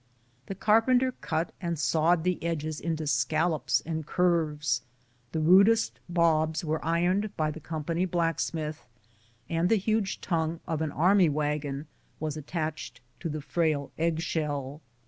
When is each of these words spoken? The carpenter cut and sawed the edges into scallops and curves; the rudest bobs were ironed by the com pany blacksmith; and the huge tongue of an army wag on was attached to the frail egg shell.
The 0.47 0.55
carpenter 0.55 1.11
cut 1.11 1.51
and 1.61 1.77
sawed 1.77 2.23
the 2.23 2.43
edges 2.43 2.79
into 2.79 3.05
scallops 3.05 3.83
and 3.85 4.03
curves; 4.03 4.81
the 5.31 5.39
rudest 5.39 5.99
bobs 6.09 6.65
were 6.65 6.83
ironed 6.83 7.37
by 7.37 7.51
the 7.51 7.59
com 7.59 7.83
pany 7.83 8.09
blacksmith; 8.09 8.87
and 9.47 9.69
the 9.69 9.75
huge 9.75 10.19
tongue 10.19 10.59
of 10.67 10.81
an 10.81 10.91
army 10.91 11.29
wag 11.29 11.67
on 11.67 11.85
was 12.19 12.35
attached 12.35 12.99
to 13.19 13.29
the 13.29 13.41
frail 13.41 13.91
egg 13.99 14.21
shell. 14.21 14.81